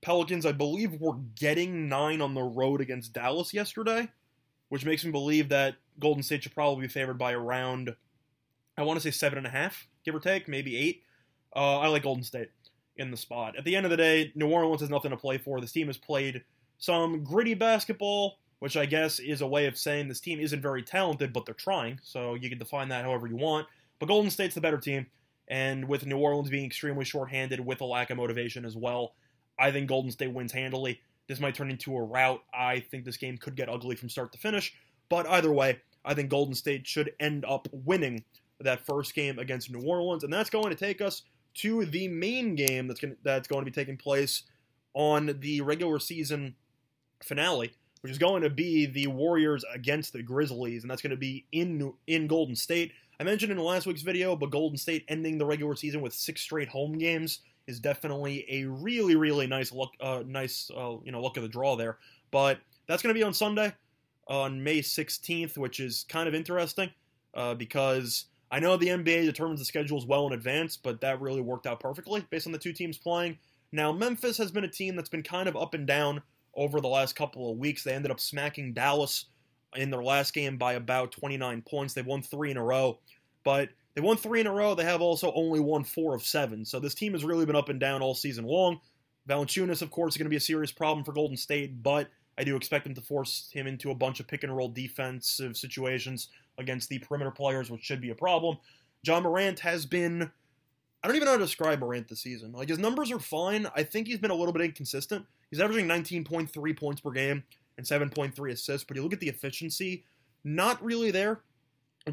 Pelicans, 0.01 0.45
I 0.45 0.51
believe, 0.51 0.99
were 0.99 1.17
getting 1.35 1.89
nine 1.89 2.21
on 2.21 2.33
the 2.33 2.41
road 2.41 2.81
against 2.81 3.13
Dallas 3.13 3.53
yesterday, 3.53 4.09
which 4.69 4.85
makes 4.85 5.05
me 5.05 5.11
believe 5.11 5.49
that 5.49 5.75
Golden 5.99 6.23
State 6.23 6.43
should 6.43 6.55
probably 6.55 6.83
be 6.83 6.87
favored 6.87 7.17
by 7.17 7.33
around, 7.33 7.95
I 8.77 8.83
want 8.83 8.99
to 8.99 9.03
say 9.03 9.11
seven 9.11 9.37
and 9.37 9.47
a 9.47 9.51
half, 9.51 9.87
give 10.03 10.15
or 10.15 10.19
take, 10.19 10.47
maybe 10.47 10.75
eight. 10.75 11.03
Uh, 11.55 11.79
I 11.79 11.87
like 11.87 12.03
Golden 12.03 12.23
State 12.23 12.49
in 12.95 13.11
the 13.11 13.17
spot. 13.17 13.57
At 13.57 13.65
the 13.65 13.75
end 13.75 13.85
of 13.85 13.89
the 13.89 13.97
day, 13.97 14.31
New 14.35 14.49
Orleans 14.49 14.81
has 14.81 14.89
nothing 14.89 15.11
to 15.11 15.17
play 15.17 15.37
for. 15.37 15.59
This 15.59 15.71
team 15.71 15.87
has 15.87 15.97
played 15.97 16.43
some 16.77 17.23
gritty 17.23 17.53
basketball, 17.53 18.39
which 18.59 18.77
I 18.77 18.85
guess 18.85 19.19
is 19.19 19.41
a 19.41 19.47
way 19.47 19.67
of 19.67 19.77
saying 19.77 20.07
this 20.07 20.19
team 20.19 20.39
isn't 20.39 20.61
very 20.61 20.83
talented, 20.83 21.33
but 21.33 21.45
they're 21.45 21.53
trying. 21.53 21.99
So 22.03 22.35
you 22.35 22.49
can 22.49 22.57
define 22.57 22.89
that 22.89 23.05
however 23.05 23.27
you 23.27 23.35
want. 23.35 23.67
But 23.99 24.07
Golden 24.07 24.31
State's 24.31 24.55
the 24.55 24.61
better 24.61 24.79
team, 24.79 25.05
and 25.51 25.89
with 25.89 26.05
New 26.05 26.17
Orleans 26.17 26.49
being 26.49 26.65
extremely 26.65 27.03
shorthanded 27.03 27.59
with 27.59 27.81
a 27.81 27.85
lack 27.85 28.09
of 28.09 28.15
motivation 28.15 28.63
as 28.63 28.77
well, 28.77 29.13
I 29.59 29.71
think 29.71 29.89
Golden 29.89 30.09
State 30.09 30.33
wins 30.33 30.53
handily. 30.53 31.01
This 31.27 31.41
might 31.41 31.55
turn 31.55 31.69
into 31.69 31.95
a 31.95 32.01
rout. 32.01 32.41
I 32.53 32.79
think 32.79 33.03
this 33.03 33.17
game 33.17 33.37
could 33.37 33.57
get 33.57 33.67
ugly 33.67 33.97
from 33.97 34.07
start 34.07 34.31
to 34.31 34.37
finish. 34.37 34.73
But 35.09 35.27
either 35.27 35.51
way, 35.51 35.81
I 36.05 36.13
think 36.13 36.29
Golden 36.29 36.55
State 36.55 36.87
should 36.87 37.11
end 37.19 37.43
up 37.43 37.67
winning 37.73 38.23
that 38.61 38.85
first 38.85 39.13
game 39.13 39.39
against 39.39 39.69
New 39.69 39.85
Orleans. 39.85 40.23
And 40.23 40.31
that's 40.31 40.49
going 40.49 40.69
to 40.69 40.75
take 40.75 41.01
us 41.01 41.23
to 41.55 41.83
the 41.83 42.07
main 42.07 42.55
game 42.55 42.87
that's 42.87 43.01
going 43.01 43.15
to, 43.15 43.17
that's 43.21 43.49
going 43.49 43.65
to 43.65 43.69
be 43.69 43.75
taking 43.75 43.97
place 43.97 44.43
on 44.93 45.37
the 45.41 45.59
regular 45.59 45.99
season 45.99 46.55
finale, 47.21 47.73
which 47.99 48.11
is 48.11 48.17
going 48.17 48.43
to 48.43 48.49
be 48.49 48.85
the 48.85 49.07
Warriors 49.07 49.65
against 49.73 50.13
the 50.13 50.23
Grizzlies, 50.23 50.83
and 50.83 50.89
that's 50.89 51.01
going 51.01 51.11
to 51.11 51.17
be 51.17 51.45
in 51.51 51.93
in 52.07 52.27
Golden 52.27 52.55
State. 52.55 52.93
I 53.21 53.23
mentioned 53.23 53.51
in 53.51 53.59
last 53.59 53.85
week's 53.85 54.01
video, 54.01 54.35
but 54.35 54.49
Golden 54.49 54.79
State 54.79 55.05
ending 55.07 55.37
the 55.37 55.45
regular 55.45 55.75
season 55.75 56.01
with 56.01 56.11
six 56.11 56.41
straight 56.41 56.67
home 56.67 56.97
games 56.97 57.41
is 57.67 57.79
definitely 57.79 58.47
a 58.49 58.65
really, 58.65 59.15
really 59.15 59.45
nice 59.45 59.71
look, 59.71 59.91
uh, 59.99 60.23
nice, 60.25 60.71
uh, 60.75 60.95
you 61.03 61.11
know, 61.11 61.21
look 61.21 61.37
of 61.37 61.43
the 61.43 61.49
draw 61.49 61.75
there. 61.75 61.99
But 62.31 62.57
that's 62.87 63.03
going 63.03 63.13
to 63.13 63.19
be 63.19 63.21
on 63.21 63.35
Sunday, 63.35 63.75
on 64.27 64.63
May 64.63 64.79
16th, 64.79 65.55
which 65.55 65.79
is 65.79 66.03
kind 66.09 66.27
of 66.27 66.33
interesting 66.33 66.89
uh, 67.35 67.53
because 67.53 68.25
I 68.49 68.59
know 68.59 68.75
the 68.75 68.87
NBA 68.87 69.25
determines 69.25 69.59
the 69.59 69.65
schedules 69.65 70.07
well 70.07 70.25
in 70.25 70.33
advance, 70.33 70.75
but 70.75 70.99
that 71.01 71.21
really 71.21 71.41
worked 71.41 71.67
out 71.67 71.79
perfectly 71.79 72.25
based 72.31 72.47
on 72.47 72.53
the 72.53 72.57
two 72.57 72.73
teams 72.73 72.97
playing. 72.97 73.37
Now, 73.71 73.91
Memphis 73.91 74.39
has 74.39 74.51
been 74.51 74.63
a 74.63 74.67
team 74.67 74.95
that's 74.95 75.09
been 75.09 75.21
kind 75.21 75.47
of 75.47 75.55
up 75.55 75.75
and 75.75 75.85
down 75.85 76.23
over 76.55 76.81
the 76.81 76.87
last 76.87 77.15
couple 77.15 77.51
of 77.51 77.59
weeks. 77.59 77.83
They 77.83 77.93
ended 77.93 78.09
up 78.09 78.19
smacking 78.19 78.73
Dallas 78.73 79.25
in 79.75 79.89
their 79.89 80.03
last 80.03 80.33
game 80.33 80.57
by 80.57 80.73
about 80.73 81.11
29 81.11 81.61
points. 81.63 81.93
They 81.93 82.01
won 82.01 82.21
three 82.21 82.51
in 82.51 82.57
a 82.57 82.63
row, 82.63 82.99
but 83.43 83.69
they 83.95 84.01
won 84.01 84.17
three 84.17 84.41
in 84.41 84.47
a 84.47 84.51
row. 84.51 84.75
They 84.75 84.83
have 84.83 85.01
also 85.01 85.31
only 85.33 85.59
won 85.59 85.83
four 85.83 86.15
of 86.15 86.23
seven. 86.23 86.65
So 86.65 86.79
this 86.79 86.95
team 86.95 87.13
has 87.13 87.25
really 87.25 87.45
been 87.45 87.55
up 87.55 87.69
and 87.69 87.79
down 87.79 88.01
all 88.01 88.15
season 88.15 88.45
long. 88.45 88.79
Valanciunas, 89.29 89.81
of 89.81 89.91
course, 89.91 90.13
is 90.13 90.17
going 90.17 90.25
to 90.25 90.31
be 90.31 90.37
a 90.37 90.41
serious 90.41 90.71
problem 90.71 91.05
for 91.05 91.13
Golden 91.13 91.37
State, 91.37 91.83
but 91.83 92.09
I 92.37 92.43
do 92.43 92.55
expect 92.55 92.85
them 92.85 92.95
to 92.95 93.01
force 93.01 93.49
him 93.53 93.67
into 93.67 93.91
a 93.91 93.95
bunch 93.95 94.19
of 94.19 94.27
pick 94.27 94.43
and 94.43 94.55
roll 94.55 94.69
defensive 94.69 95.57
situations 95.57 96.29
against 96.57 96.89
the 96.89 96.99
perimeter 96.99 97.31
players, 97.31 97.69
which 97.69 97.83
should 97.83 98.01
be 98.01 98.09
a 98.09 98.15
problem. 98.15 98.57
Ja 99.03 99.19
Morant 99.19 99.59
has 99.59 99.85
been. 99.85 100.31
I 101.03 101.07
don't 101.07 101.15
even 101.15 101.25
know 101.25 101.31
how 101.31 101.37
to 101.37 101.45
describe 101.45 101.79
Morant 101.79 102.07
this 102.07 102.21
season. 102.21 102.51
Like, 102.51 102.69
his 102.69 102.77
numbers 102.77 103.11
are 103.11 103.19
fine. 103.19 103.67
I 103.75 103.83
think 103.83 104.07
he's 104.07 104.19
been 104.19 104.31
a 104.31 104.35
little 104.35 104.53
bit 104.53 104.61
inconsistent. 104.61 105.25
He's 105.49 105.59
averaging 105.59 105.87
19.3 105.87 106.77
points 106.77 107.01
per 107.01 107.11
game 107.11 107.43
and 107.77 107.85
7.3 107.85 108.51
assists, 108.51 108.85
but 108.85 108.95
you 108.95 109.03
look 109.03 109.13
at 109.13 109.19
the 109.19 109.29
efficiency, 109.29 110.05
not 110.43 110.83
really 110.83 111.11
there. 111.11 111.41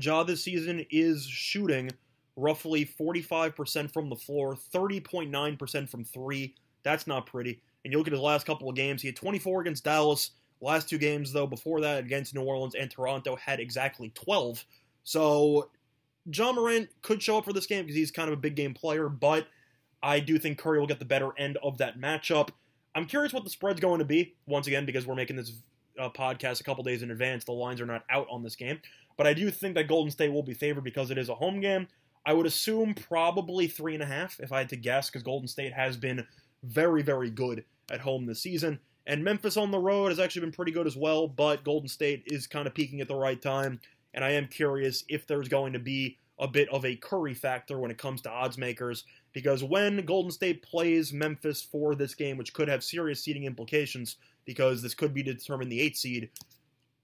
Ja 0.01 0.23
this 0.23 0.45
season 0.45 0.85
is 0.91 1.25
shooting 1.25 1.91
roughly 2.37 2.85
45% 2.85 3.93
from 3.93 4.09
the 4.09 4.17
floor, 4.17 4.55
30.9% 4.55 5.89
from 5.89 6.05
three. 6.05 6.55
That's 6.83 7.07
not 7.07 7.27
pretty. 7.27 7.61
And 7.85 7.93
you 7.93 7.99
look 7.99 8.07
at 8.07 8.13
his 8.13 8.21
last 8.21 8.47
couple 8.47 8.69
of 8.69 8.77
games, 8.77 9.03
he 9.03 9.09
had 9.09 9.17
24 9.17 9.63
against 9.63 9.85
Dallas. 9.85 10.31
Last 10.61 10.89
two 10.89 10.99
games, 10.99 11.33
though, 11.33 11.47
before 11.47 11.81
that 11.81 12.01
against 12.01 12.35
New 12.35 12.43
Orleans 12.43 12.75
and 12.75 12.91
Toronto, 12.91 13.37
had 13.37 13.61
exactly 13.61 14.11
12. 14.15 14.65
So 15.05 15.71
Ja 16.33 16.53
Morant 16.53 16.89
could 17.03 17.23
show 17.23 17.39
up 17.39 17.45
for 17.45 17.53
this 17.53 17.67
game 17.67 17.85
because 17.85 17.97
he's 17.97 18.11
kind 18.11 18.29
of 18.29 18.35
a 18.35 18.41
big 18.41 18.57
game 18.57 18.75
player, 18.75 19.09
but 19.09 19.47
I 20.03 20.21
do 20.21 20.39
think 20.39 20.59
Curry 20.59 20.79
will 20.79 20.87
get 20.87 20.99
the 20.99 21.05
better 21.05 21.31
end 21.39 21.59
of 21.63 21.79
that 21.79 21.99
matchup. 21.99 22.51
I'm 22.99 23.07
curious 23.07 23.33
what 23.33 23.45
the 23.45 23.51
spread's 23.51 23.79
going 23.79 24.01
to 24.01 24.05
be, 24.05 24.35
once 24.47 24.67
again, 24.67 24.85
because 24.85 25.07
we're 25.07 25.15
making 25.15 25.37
this 25.37 25.53
uh, 26.01 26.09
podcast 26.09 26.61
a 26.61 26.65
couple 26.65 26.83
days 26.83 27.01
in 27.01 27.13
advance. 27.13 27.45
The 27.45 27.53
lines 27.53 27.81
are 27.81 27.87
not 27.87 28.03
out 28.11 28.27
on 28.29 28.43
this 28.43 28.57
game. 28.57 28.81
But 29.17 29.29
I 29.29 29.35
do 29.35 29.53
think 29.53 29.77
that 29.77 29.87
Golden 29.87 30.11
State 30.11 30.33
will 30.33 30.43
be 30.43 30.53
favored 30.53 30.83
because 30.83 31.13
it 31.13 31.17
is 31.17 31.29
a 31.29 31.35
home 31.37 31.61
game. 31.61 31.87
I 32.27 32.33
would 32.33 32.45
assume 32.45 32.95
probably 32.95 33.69
three 33.69 33.95
and 33.95 34.03
a 34.03 34.07
half 34.07 34.41
if 34.41 34.51
I 34.51 34.59
had 34.59 34.69
to 34.71 34.77
guess, 34.77 35.09
because 35.09 35.23
Golden 35.23 35.47
State 35.47 35.73
has 35.73 35.97
been 35.97 36.27
very, 36.65 37.03
very 37.03 37.31
good 37.31 37.65
at 37.89 38.01
home 38.01 38.27
this 38.27 38.41
season. 38.41 38.81
And 39.07 39.23
Memphis 39.23 39.57
on 39.57 39.71
the 39.71 39.79
road 39.79 40.09
has 40.09 40.19
actually 40.19 40.43
been 40.43 40.53
pretty 40.53 40.73
good 40.73 40.89
as 40.89 40.97
well, 40.97 41.29
but 41.29 41.63
Golden 41.63 41.89
State 41.89 42.25
is 42.27 42.49
kind 42.49 42.67
of 42.67 42.75
peaking 42.75 43.01
at 43.01 43.07
the 43.07 43.15
right 43.15 43.41
time. 43.41 43.81
And 44.13 44.25
I 44.25 44.33
am 44.33 44.49
curious 44.49 45.05
if 45.09 45.25
there's 45.25 45.49
going 45.49 45.73
to 45.73 45.79
be 45.79 46.19
a 46.41 46.49
bit 46.49 46.69
of 46.71 46.85
a 46.85 46.97
Curry 46.97 47.35
factor 47.35 47.79
when 47.79 47.91
it 47.91 47.99
comes 47.99 48.21
to 48.23 48.31
odds 48.31 48.59
makers, 48.59 49.05
because 49.33 49.65
when 49.65 50.05
Golden 50.05 50.31
State 50.31 50.63
plays 50.63 51.13
Memphis 51.13 51.63
for 51.63 51.95
this 51.95 52.15
game, 52.15 52.37
which 52.37 52.53
could 52.53 52.69
have 52.69 52.85
serious 52.85 53.23
seeding 53.23 53.45
implications, 53.45 54.17
because 54.45 54.81
this 54.81 54.95
could 54.95 55.13
be 55.13 55.23
to 55.23 55.35
determine 55.35 55.69
the 55.69 55.81
eight 55.81 55.97
seed, 55.97 56.31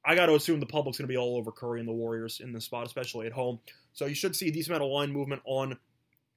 I 0.05 0.15
got 0.15 0.27
to 0.27 0.35
assume 0.35 0.61
the 0.61 0.67
public's 0.67 0.99
going 0.99 1.09
to 1.09 1.13
be 1.13 1.17
all 1.17 1.37
over 1.37 1.51
Curry 1.51 1.81
and 1.81 1.89
the 1.89 1.93
Warriors 1.93 2.41
in 2.41 2.53
this 2.53 2.65
spot, 2.65 2.87
especially 2.87 3.27
at 3.27 3.33
home. 3.33 3.59
So 3.93 4.07
you 4.07 4.15
should 4.15 4.37
see 4.37 4.49
a 4.49 4.53
decent 4.53 4.77
amount 4.77 4.85
of 4.85 4.93
line 4.93 5.11
movement 5.11 5.43
on 5.45 5.77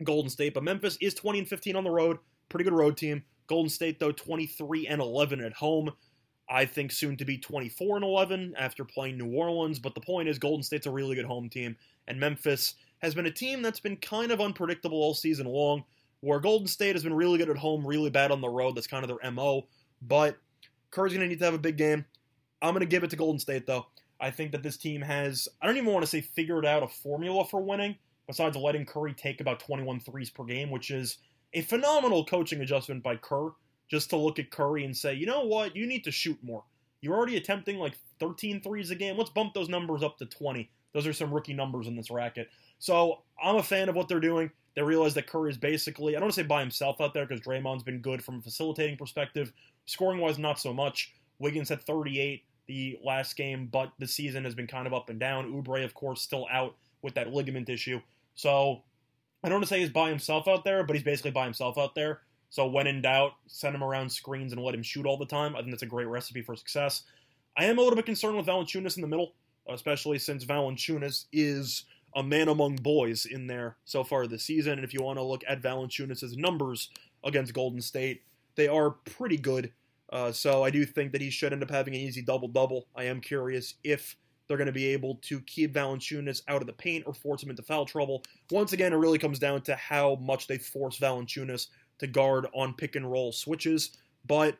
Golden 0.03 0.29
State. 0.29 0.53
But 0.53 0.63
Memphis 0.63 0.97
is 1.01 1.13
20 1.13 1.39
and 1.39 1.47
15 1.47 1.75
on 1.75 1.83
the 1.83 1.89
road, 1.89 2.17
pretty 2.49 2.63
good 2.63 2.73
road 2.73 2.97
team. 2.97 3.23
Golden 3.47 3.69
State 3.69 3.99
though 3.99 4.11
23 4.11 4.87
and 4.87 5.01
11 5.01 5.41
at 5.41 5.53
home. 5.53 5.91
I 6.49 6.65
think 6.65 6.91
soon 6.91 7.17
to 7.17 7.25
be 7.25 7.37
24 7.37 7.97
and 7.97 8.05
11 8.05 8.53
after 8.57 8.85
playing 8.85 9.17
New 9.17 9.35
Orleans. 9.35 9.79
But 9.79 9.95
the 9.95 10.01
point 10.01 10.29
is, 10.29 10.39
Golden 10.39 10.63
State's 10.63 10.87
a 10.87 10.91
really 10.91 11.15
good 11.15 11.25
home 11.25 11.49
team, 11.49 11.75
and 12.07 12.19
Memphis 12.19 12.75
has 12.99 13.13
been 13.13 13.25
a 13.25 13.31
team 13.31 13.61
that's 13.61 13.79
been 13.79 13.97
kind 13.97 14.31
of 14.31 14.41
unpredictable 14.41 14.97
all 14.97 15.13
season 15.13 15.47
long. 15.47 15.83
Where 16.21 16.39
Golden 16.39 16.67
State 16.67 16.95
has 16.95 17.03
been 17.03 17.13
really 17.13 17.37
good 17.37 17.49
at 17.49 17.57
home, 17.57 17.85
really 17.85 18.09
bad 18.09 18.31
on 18.31 18.41
the 18.41 18.49
road. 18.49 18.75
That's 18.75 18.87
kind 18.87 19.03
of 19.03 19.07
their 19.07 19.31
mo. 19.31 19.67
But 20.01 20.37
Curry's 20.89 21.13
going 21.13 21.21
to 21.21 21.27
need 21.27 21.39
to 21.39 21.45
have 21.45 21.53
a 21.53 21.59
big 21.59 21.77
game. 21.77 22.05
I'm 22.61 22.73
going 22.73 22.81
to 22.81 22.87
give 22.87 23.03
it 23.03 23.11
to 23.11 23.15
Golden 23.15 23.39
State 23.39 23.67
though. 23.67 23.85
I 24.19 24.31
think 24.31 24.51
that 24.51 24.63
this 24.63 24.77
team 24.77 25.01
has, 25.01 25.47
I 25.61 25.67
don't 25.67 25.77
even 25.77 25.93
want 25.93 26.03
to 26.03 26.09
say 26.09 26.21
figured 26.21 26.65
out 26.65 26.81
a 26.81 26.87
formula 26.87 27.45
for 27.45 27.61
winning, 27.61 27.95
besides 28.25 28.57
letting 28.57 28.85
Curry 28.85 29.13
take 29.13 29.41
about 29.41 29.59
21 29.59 29.99
threes 29.99 30.31
per 30.31 30.43
game, 30.43 30.71
which 30.71 30.89
is 30.89 31.19
a 31.53 31.61
phenomenal 31.61 32.25
coaching 32.25 32.61
adjustment 32.61 33.03
by 33.03 33.15
Kerr 33.15 33.51
just 33.89 34.09
to 34.09 34.17
look 34.17 34.39
at 34.39 34.51
Curry 34.51 34.85
and 34.85 34.97
say, 34.97 35.13
you 35.13 35.25
know 35.25 35.45
what, 35.45 35.75
you 35.75 35.85
need 35.85 36.03
to 36.05 36.11
shoot 36.11 36.37
more. 36.43 36.63
You're 37.01 37.15
already 37.15 37.37
attempting 37.37 37.77
like 37.77 37.93
13 38.19 38.61
threes 38.61 38.89
a 38.89 38.95
game. 38.95 39.17
Let's 39.17 39.29
bump 39.29 39.53
those 39.53 39.69
numbers 39.69 40.03
up 40.03 40.17
to 40.17 40.25
20. 40.25 40.69
Those 40.93 41.05
are 41.05 41.13
some 41.13 41.31
rookie 41.31 41.53
numbers 41.53 41.87
in 41.87 41.95
this 41.95 42.09
racket. 42.09 42.49
So 42.79 43.23
I'm 43.41 43.55
a 43.55 43.63
fan 43.63 43.89
of 43.89 43.95
what 43.95 44.07
they're 44.07 44.19
doing. 44.19 44.51
They 44.75 44.81
realize 44.83 45.15
that 45.15 45.27
Curry 45.27 45.49
is 45.49 45.57
basically, 45.57 46.15
I 46.15 46.19
don't 46.19 46.25
want 46.25 46.35
to 46.35 46.41
say 46.41 46.47
by 46.47 46.61
himself 46.61 47.01
out 47.01 47.13
there 47.13 47.25
because 47.25 47.41
Draymond's 47.41 47.83
been 47.83 47.99
good 47.99 48.23
from 48.23 48.39
a 48.39 48.41
facilitating 48.41 48.97
perspective. 48.97 49.51
Scoring 49.85 50.19
wise, 50.19 50.37
not 50.37 50.59
so 50.59 50.73
much. 50.73 51.13
Wiggins 51.39 51.69
had 51.69 51.81
38 51.81 52.43
the 52.67 52.99
last 53.03 53.35
game, 53.35 53.69
but 53.71 53.91
the 53.97 54.07
season 54.07 54.43
has 54.43 54.53
been 54.53 54.67
kind 54.67 54.85
of 54.85 54.93
up 54.93 55.09
and 55.09 55.19
down. 55.19 55.51
Oubre, 55.51 55.83
of 55.83 55.93
course, 55.93 56.21
still 56.21 56.45
out 56.51 56.75
with 57.01 57.15
that 57.15 57.33
ligament 57.33 57.69
issue. 57.69 57.99
So 58.35 58.83
I 59.43 59.49
don't 59.49 59.57
want 59.57 59.63
to 59.63 59.69
say 59.69 59.79
he's 59.79 59.89
by 59.89 60.09
himself 60.09 60.47
out 60.47 60.63
there, 60.63 60.83
but 60.83 60.95
he's 60.95 61.05
basically 61.05 61.31
by 61.31 61.45
himself 61.45 61.77
out 61.77 61.95
there. 61.95 62.21
So 62.49 62.67
when 62.67 62.87
in 62.87 63.01
doubt, 63.01 63.33
send 63.47 63.75
him 63.75 63.83
around 63.83 64.11
screens 64.11 64.53
and 64.53 64.61
let 64.61 64.75
him 64.75 64.83
shoot 64.83 65.05
all 65.05 65.17
the 65.17 65.25
time. 65.25 65.55
I 65.55 65.59
think 65.59 65.71
that's 65.71 65.83
a 65.83 65.87
great 65.87 66.07
recipe 66.07 66.41
for 66.41 66.55
success. 66.55 67.03
I 67.57 67.65
am 67.65 67.77
a 67.77 67.81
little 67.81 67.95
bit 67.95 68.05
concerned 68.05 68.37
with 68.37 68.45
Valanciunas 68.45 68.95
in 68.95 69.01
the 69.01 69.07
middle, 69.07 69.33
especially 69.67 70.19
since 70.19 70.45
Valanciunas 70.45 71.25
is 71.33 71.85
a 72.15 72.23
man 72.23 72.47
among 72.47 72.77
boys 72.77 73.25
in 73.25 73.47
there 73.47 73.77
so 73.85 74.03
far 74.03 74.27
this 74.27 74.43
season. 74.43 74.73
And 74.73 74.83
if 74.83 74.93
you 74.93 75.01
want 75.01 75.19
to 75.19 75.23
look 75.23 75.43
at 75.47 75.61
Valanciunas' 75.61 76.35
numbers 76.37 76.89
against 77.23 77.53
Golden 77.53 77.81
State, 77.81 78.23
they 78.55 78.67
are 78.67 78.91
pretty 78.91 79.37
good. 79.37 79.71
Uh, 80.11 80.31
so 80.31 80.63
I 80.63 80.69
do 80.69 80.85
think 80.85 81.11
that 81.11 81.21
he 81.21 81.29
should 81.29 81.53
end 81.53 81.63
up 81.63 81.69
having 81.69 81.93
an 81.93 81.99
easy 81.99 82.21
double 82.21 82.47
double. 82.47 82.87
I 82.95 83.03
am 83.03 83.21
curious 83.21 83.75
if 83.83 84.15
they're 84.47 84.57
going 84.57 84.67
to 84.67 84.73
be 84.73 84.87
able 84.87 85.15
to 85.23 85.41
keep 85.41 85.73
Valanciunas 85.73 86.41
out 86.47 86.61
of 86.61 86.67
the 86.67 86.73
paint 86.73 87.03
or 87.05 87.13
force 87.13 87.43
him 87.43 87.49
into 87.49 87.63
foul 87.63 87.85
trouble. 87.85 88.23
Once 88.49 88.73
again, 88.73 88.93
it 88.93 88.97
really 88.97 89.19
comes 89.19 89.39
down 89.39 89.61
to 89.63 89.75
how 89.75 90.15
much 90.15 90.47
they 90.47 90.57
force 90.57 90.97
Valanciunas 90.97 91.67
to 91.99 92.07
guard 92.07 92.47
on 92.53 92.73
pick 92.73 92.95
and 92.95 93.11
roll 93.11 93.31
switches. 93.31 93.97
But 94.25 94.57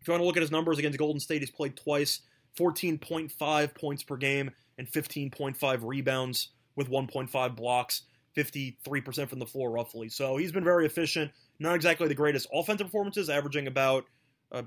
if 0.00 0.08
you 0.08 0.12
want 0.12 0.22
to 0.22 0.26
look 0.26 0.36
at 0.36 0.42
his 0.42 0.50
numbers 0.50 0.78
against 0.78 0.98
Golden 0.98 1.20
State, 1.20 1.42
he's 1.42 1.50
played 1.50 1.76
twice 1.76 2.20
14.5 2.58 3.74
points 3.74 4.02
per 4.02 4.16
game 4.16 4.50
and 4.78 4.90
15.5 4.90 5.80
rebounds 5.82 6.48
with 6.76 6.88
1.5 6.88 7.56
blocks, 7.56 8.02
53% 8.36 9.28
from 9.28 9.38
the 9.38 9.46
floor 9.46 9.70
roughly. 9.70 10.08
So 10.08 10.36
he's 10.36 10.52
been 10.52 10.64
very 10.64 10.86
efficient. 10.86 11.30
Not 11.58 11.74
exactly 11.74 12.08
the 12.08 12.14
greatest 12.14 12.48
offensive 12.52 12.86
performances, 12.86 13.30
averaging 13.30 13.66
about 13.66 14.06
uh, 14.50 14.62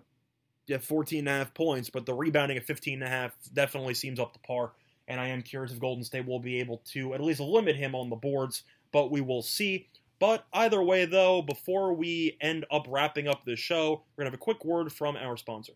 yeah, 0.67 0.77
14 0.77 1.19
and 1.19 1.27
a 1.27 1.31
half 1.31 1.53
points, 1.53 1.89
but 1.89 2.05
the 2.05 2.13
rebounding 2.13 2.57
at 2.57 2.65
15 2.65 2.95
and 2.95 3.03
a 3.03 3.07
half 3.07 3.35
definitely 3.53 3.93
seems 3.93 4.19
up 4.19 4.33
to 4.33 4.39
par. 4.39 4.71
And 5.07 5.19
I 5.19 5.27
am 5.27 5.43
curious 5.43 5.71
if 5.71 5.79
Golden 5.79 6.03
State 6.03 6.25
will 6.25 6.39
be 6.39 6.59
able 6.59 6.81
to 6.93 7.13
at 7.13 7.21
least 7.21 7.39
limit 7.39 7.75
him 7.75 7.93
on 7.93 8.09
the 8.09 8.15
boards, 8.15 8.63
but 8.91 9.11
we 9.11 9.21
will 9.21 9.43
see. 9.43 9.87
But 10.19 10.45
either 10.53 10.81
way, 10.81 11.05
though, 11.05 11.41
before 11.41 11.93
we 11.93 12.37
end 12.41 12.65
up 12.71 12.85
wrapping 12.87 13.27
up 13.27 13.45
this 13.45 13.59
show, 13.59 14.03
we're 14.15 14.23
going 14.23 14.31
to 14.31 14.31
have 14.31 14.33
a 14.33 14.37
quick 14.37 14.65
word 14.65 14.91
from 14.91 15.15
our 15.17 15.37
sponsor. 15.37 15.73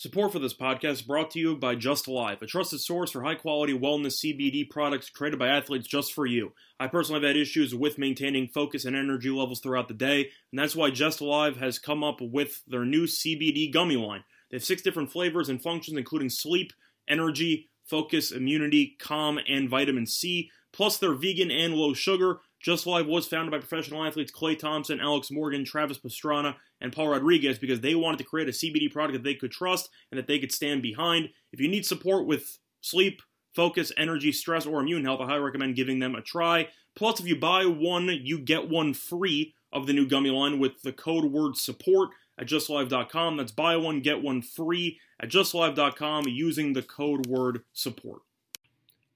Support 0.00 0.30
for 0.30 0.38
this 0.38 0.54
podcast 0.54 1.08
brought 1.08 1.32
to 1.32 1.40
you 1.40 1.56
by 1.56 1.74
Just 1.74 2.06
Live, 2.06 2.40
a 2.40 2.46
trusted 2.46 2.78
source 2.78 3.10
for 3.10 3.24
high 3.24 3.34
quality 3.34 3.76
wellness 3.76 4.24
CBD 4.24 4.70
products 4.70 5.10
created 5.10 5.40
by 5.40 5.48
athletes 5.48 5.88
just 5.88 6.12
for 6.12 6.24
you. 6.24 6.52
I 6.78 6.86
personally 6.86 7.20
have 7.20 7.26
had 7.26 7.36
issues 7.36 7.74
with 7.74 7.98
maintaining 7.98 8.46
focus 8.46 8.84
and 8.84 8.94
energy 8.94 9.28
levels 9.28 9.58
throughout 9.58 9.88
the 9.88 9.94
day, 9.94 10.30
and 10.52 10.58
that's 10.60 10.76
why 10.76 10.90
Just 10.90 11.20
Live 11.20 11.56
has 11.56 11.80
come 11.80 12.04
up 12.04 12.20
with 12.20 12.62
their 12.68 12.84
new 12.84 13.06
CBD 13.06 13.72
gummy 13.72 13.96
line. 13.96 14.22
They 14.52 14.58
have 14.58 14.64
six 14.64 14.82
different 14.82 15.10
flavors 15.10 15.48
and 15.48 15.60
functions, 15.60 15.98
including 15.98 16.30
sleep, 16.30 16.72
energy, 17.08 17.68
focus, 17.84 18.30
immunity, 18.30 18.94
calm, 19.00 19.40
and 19.48 19.68
vitamin 19.68 20.06
C. 20.06 20.52
Plus, 20.72 20.98
they're 20.98 21.14
vegan 21.14 21.50
and 21.50 21.74
low 21.74 21.92
sugar. 21.92 22.38
Just 22.60 22.86
Live 22.86 23.06
was 23.06 23.28
founded 23.28 23.52
by 23.52 23.58
professional 23.58 24.04
athletes 24.04 24.32
Klay 24.32 24.58
Thompson, 24.58 25.00
Alex 25.00 25.30
Morgan, 25.30 25.64
Travis 25.64 25.98
Pastrana, 25.98 26.56
and 26.80 26.92
Paul 26.92 27.08
Rodriguez 27.08 27.58
because 27.58 27.80
they 27.80 27.94
wanted 27.94 28.18
to 28.18 28.24
create 28.24 28.48
a 28.48 28.52
CBD 28.52 28.90
product 28.90 29.14
that 29.14 29.22
they 29.22 29.34
could 29.34 29.52
trust 29.52 29.90
and 30.10 30.18
that 30.18 30.26
they 30.26 30.38
could 30.38 30.52
stand 30.52 30.82
behind. 30.82 31.30
If 31.52 31.60
you 31.60 31.68
need 31.68 31.86
support 31.86 32.26
with 32.26 32.58
sleep, 32.80 33.22
focus, 33.54 33.92
energy, 33.96 34.32
stress, 34.32 34.66
or 34.66 34.80
immune 34.80 35.04
health, 35.04 35.20
I 35.20 35.26
highly 35.26 35.40
recommend 35.40 35.76
giving 35.76 35.98
them 35.98 36.14
a 36.14 36.20
try. 36.20 36.68
Plus, 36.94 37.20
if 37.20 37.26
you 37.26 37.36
buy 37.36 37.64
one, 37.64 38.08
you 38.08 38.38
get 38.38 38.68
one 38.68 38.92
free 38.92 39.54
of 39.72 39.86
the 39.86 39.92
new 39.92 40.06
gummy 40.06 40.30
line 40.30 40.58
with 40.58 40.82
the 40.82 40.92
code 40.92 41.26
word 41.26 41.56
support 41.56 42.10
at 42.38 42.48
justlive.com. 42.48 43.36
That's 43.36 43.52
buy 43.52 43.76
one, 43.76 44.00
get 44.00 44.22
one 44.22 44.42
free 44.42 44.98
at 45.20 45.28
justlive.com 45.28 46.26
using 46.26 46.72
the 46.72 46.82
code 46.82 47.26
word 47.26 47.62
support. 47.72 48.22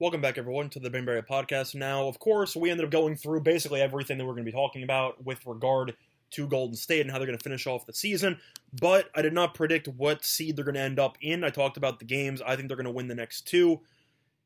Welcome 0.02 0.20
back, 0.20 0.36
everyone, 0.36 0.68
to 0.70 0.80
the 0.80 0.90
Bainberry 0.90 1.24
Podcast. 1.24 1.76
Now, 1.76 2.08
of 2.08 2.18
course, 2.18 2.56
we 2.56 2.70
ended 2.70 2.84
up 2.84 2.90
going 2.90 3.14
through 3.14 3.42
basically 3.42 3.80
everything 3.80 4.18
that 4.18 4.24
we're 4.24 4.32
going 4.32 4.44
to 4.44 4.50
be 4.50 4.56
talking 4.56 4.82
about 4.82 5.24
with 5.24 5.46
regard 5.46 5.94
to 6.32 6.48
Golden 6.48 6.74
State 6.74 7.02
and 7.02 7.10
how 7.12 7.18
they're 7.18 7.26
going 7.26 7.38
to 7.38 7.42
finish 7.44 7.68
off 7.68 7.86
the 7.86 7.92
season, 7.92 8.40
but 8.80 9.10
I 9.14 9.22
did 9.22 9.32
not 9.32 9.54
predict 9.54 9.86
what 9.86 10.24
seed 10.24 10.56
they're 10.56 10.64
going 10.64 10.74
to 10.74 10.80
end 10.80 10.98
up 10.98 11.18
in. 11.20 11.44
I 11.44 11.50
talked 11.50 11.76
about 11.76 12.00
the 12.00 12.04
games. 12.04 12.42
I 12.42 12.56
think 12.56 12.66
they're 12.66 12.76
going 12.76 12.86
to 12.86 12.90
win 12.90 13.06
the 13.06 13.14
next 13.14 13.42
two. 13.42 13.80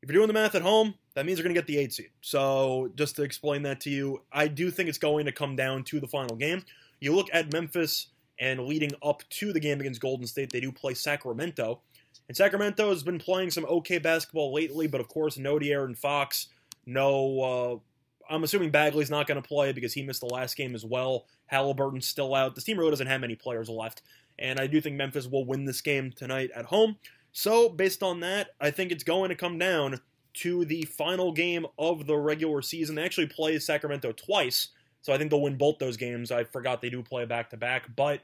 If 0.03 0.11
you're 0.11 0.19
doing 0.19 0.27
the 0.27 0.33
math 0.33 0.53
at 0.53 0.61
home, 0.61 0.93
that 1.15 1.25
means 1.25 1.39
they're 1.39 1.43
going 1.43 1.55
to 1.55 1.59
get 1.59 1.65
the 1.65 1.79
eight 1.79 1.91
seed. 1.91 2.11
So, 2.21 2.91
just 2.93 3.15
to 3.15 3.23
explain 3.23 3.63
that 3.63 3.81
to 3.81 3.89
you, 3.89 4.21
I 4.31 4.49
do 4.49 4.69
think 4.69 4.89
it's 4.89 4.99
going 4.99 5.25
to 5.25 5.31
come 5.31 5.55
down 5.55 5.83
to 5.85 5.99
the 5.99 6.07
final 6.07 6.35
game. 6.35 6.63
You 6.99 7.15
look 7.15 7.29
at 7.33 7.51
Memphis, 7.51 8.09
and 8.39 8.65
leading 8.65 8.91
up 9.03 9.23
to 9.29 9.51
the 9.51 9.59
game 9.59 9.79
against 9.79 10.01
Golden 10.01 10.27
State, 10.27 10.51
they 10.51 10.59
do 10.59 10.71
play 10.71 10.93
Sacramento. 10.93 11.81
And 12.27 12.35
Sacramento 12.35 12.89
has 12.89 13.03
been 13.03 13.19
playing 13.19 13.51
some 13.51 13.65
okay 13.65 13.99
basketball 13.99 14.53
lately, 14.53 14.87
but 14.87 15.01
of 15.01 15.07
course, 15.07 15.37
no 15.37 15.57
De'Aaron 15.57 15.97
Fox. 15.97 16.47
No, 16.85 17.41
uh, 17.41 18.33
I'm 18.33 18.43
assuming 18.43 18.69
Bagley's 18.69 19.09
not 19.09 19.27
going 19.27 19.41
to 19.41 19.47
play 19.47 19.71
because 19.71 19.93
he 19.93 20.03
missed 20.03 20.21
the 20.21 20.27
last 20.27 20.57
game 20.57 20.75
as 20.75 20.83
well. 20.83 21.25
Halliburton's 21.45 22.07
still 22.07 22.35
out. 22.35 22.55
This 22.55 22.65
team 22.65 22.77
really 22.77 22.91
doesn't 22.91 23.07
have 23.07 23.21
many 23.21 23.35
players 23.35 23.69
left. 23.69 24.01
And 24.39 24.59
I 24.59 24.67
do 24.67 24.81
think 24.81 24.95
Memphis 24.95 25.27
will 25.27 25.45
win 25.45 25.65
this 25.65 25.81
game 25.81 26.11
tonight 26.11 26.51
at 26.53 26.65
home. 26.65 26.97
So, 27.31 27.69
based 27.69 28.03
on 28.03 28.19
that, 28.21 28.49
I 28.59 28.71
think 28.71 28.91
it's 28.91 29.03
going 29.03 29.29
to 29.29 29.35
come 29.35 29.57
down 29.57 29.99
to 30.35 30.65
the 30.65 30.83
final 30.83 31.31
game 31.31 31.65
of 31.79 32.05
the 32.05 32.15
regular 32.15 32.61
season. 32.61 32.95
They 32.95 33.03
actually 33.03 33.27
play 33.27 33.57
Sacramento 33.59 34.11
twice, 34.11 34.69
so 35.01 35.13
I 35.13 35.17
think 35.17 35.31
they'll 35.31 35.41
win 35.41 35.57
both 35.57 35.79
those 35.79 35.97
games. 35.97 36.31
I 36.31 36.43
forgot 36.43 36.81
they 36.81 36.89
do 36.89 37.01
play 37.01 37.25
back 37.25 37.49
to 37.51 37.57
back, 37.57 37.95
but 37.95 38.21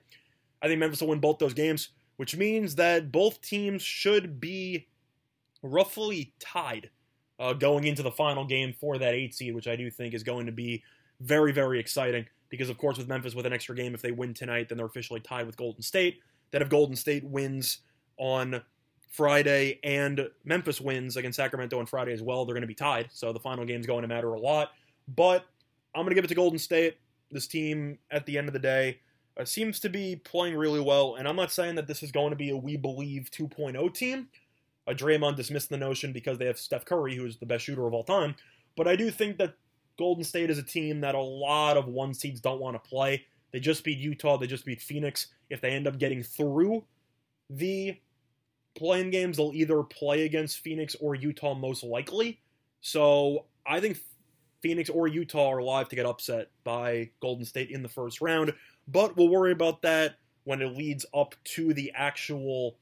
I 0.61 0.67
think 0.67 0.79
Memphis 0.79 1.01
will 1.01 1.09
win 1.09 1.19
both 1.19 1.39
those 1.39 1.53
games 1.53 1.89
which 2.23 2.37
means 2.37 2.75
that 2.75 3.11
both 3.11 3.41
teams 3.41 3.81
should 3.81 4.39
be 4.39 4.87
roughly 5.61 6.33
tied 6.39 6.89
uh, 7.37 7.51
going 7.51 7.83
into 7.83 8.01
the 8.01 8.11
final 8.11 8.45
game 8.45 8.73
for 8.79 8.97
that 8.97 9.13
eight 9.13 9.35
seed, 9.35 9.53
which 9.53 9.67
I 9.67 9.75
do 9.75 9.91
think 9.91 10.13
is 10.13 10.23
going 10.23 10.45
to 10.45 10.53
be 10.53 10.85
very, 11.19 11.51
very 11.51 11.81
exciting. 11.81 12.25
Because, 12.47 12.69
of 12.69 12.77
course, 12.77 12.97
with 12.97 13.09
Memphis 13.09 13.35
with 13.35 13.45
an 13.45 13.51
extra 13.51 13.75
game, 13.75 13.93
if 13.93 14.01
they 14.01 14.11
win 14.11 14.33
tonight, 14.33 14.69
then 14.69 14.77
they're 14.77 14.87
officially 14.87 15.19
tied 15.19 15.45
with 15.45 15.57
Golden 15.57 15.81
State. 15.83 16.21
Then, 16.51 16.61
if 16.61 16.69
Golden 16.69 16.95
State 16.95 17.25
wins 17.25 17.79
on 18.15 18.61
Friday 19.11 19.81
and 19.83 20.29
Memphis 20.45 20.79
wins 20.79 21.17
against 21.17 21.35
Sacramento 21.35 21.77
on 21.77 21.87
Friday 21.87 22.13
as 22.13 22.21
well, 22.21 22.45
they're 22.45 22.55
going 22.55 22.61
to 22.61 22.67
be 22.67 22.73
tied. 22.73 23.09
So 23.11 23.33
the 23.33 23.39
final 23.41 23.65
game 23.65 23.81
is 23.81 23.85
going 23.85 24.03
to 24.03 24.07
matter 24.07 24.33
a 24.33 24.39
lot. 24.39 24.69
But 25.09 25.43
I'm 25.93 26.03
going 26.03 26.11
to 26.11 26.15
give 26.15 26.23
it 26.23 26.29
to 26.29 26.35
Golden 26.35 26.57
State. 26.57 26.99
This 27.31 27.47
team, 27.47 27.97
at 28.11 28.25
the 28.25 28.37
end 28.37 28.47
of 28.47 28.53
the 28.53 28.59
day, 28.59 28.99
uh, 29.39 29.45
seems 29.45 29.79
to 29.81 29.89
be 29.89 30.15
playing 30.15 30.55
really 30.55 30.79
well. 30.79 31.15
And 31.15 31.27
I'm 31.27 31.35
not 31.35 31.51
saying 31.51 31.75
that 31.75 31.87
this 31.87 32.03
is 32.03 32.11
going 32.11 32.29
to 32.29 32.35
be 32.35 32.49
a 32.49 32.57
We 32.57 32.77
Believe 32.77 33.29
2.0 33.31 33.93
team. 33.93 34.27
Uh, 34.87 34.91
Draymond 34.91 35.35
dismissed 35.35 35.69
the 35.69 35.77
notion 35.77 36.11
because 36.11 36.37
they 36.37 36.45
have 36.45 36.59
Steph 36.59 36.85
Curry, 36.85 37.15
who's 37.15 37.37
the 37.37 37.45
best 37.45 37.65
shooter 37.65 37.87
of 37.87 37.93
all 37.93 38.03
time. 38.03 38.35
But 38.75 38.87
I 38.87 38.95
do 38.95 39.09
think 39.11 39.37
that 39.37 39.55
Golden 39.97 40.23
State 40.23 40.49
is 40.49 40.57
a 40.57 40.63
team 40.63 41.01
that 41.01 41.15
a 41.15 41.21
lot 41.21 41.77
of 41.77 41.87
one 41.87 42.13
seeds 42.13 42.41
don't 42.41 42.59
want 42.59 42.81
to 42.81 42.89
play. 42.89 43.25
They 43.51 43.59
just 43.59 43.83
beat 43.83 43.99
Utah, 43.99 44.37
they 44.37 44.47
just 44.47 44.65
beat 44.65 44.81
Phoenix. 44.81 45.27
If 45.49 45.61
they 45.61 45.71
end 45.71 45.87
up 45.87 45.99
getting 45.99 46.23
through 46.23 46.83
the 47.49 47.97
playing 48.75 49.11
games, 49.11 49.37
they'll 49.37 49.53
either 49.53 49.83
play 49.83 50.25
against 50.25 50.59
Phoenix 50.59 50.95
or 50.99 51.13
Utah 51.15 51.53
most 51.53 51.83
likely. 51.83 52.39
So 52.81 53.45
I 53.65 53.79
think 53.79 53.99
Phoenix 54.61 54.89
or 54.89 55.07
Utah 55.07 55.51
are 55.51 55.61
live 55.61 55.89
to 55.89 55.95
get 55.95 56.05
upset 56.05 56.49
by 56.63 57.11
Golden 57.21 57.45
State 57.45 57.69
in 57.69 57.83
the 57.83 57.89
first 57.89 58.21
round. 58.21 58.53
But 58.87 59.15
we'll 59.15 59.29
worry 59.29 59.51
about 59.51 59.81
that 59.83 60.15
when 60.43 60.61
it 60.61 60.75
leads 60.75 61.05
up 61.13 61.35
to 61.43 61.73
the 61.73 61.91
actual 61.95 62.77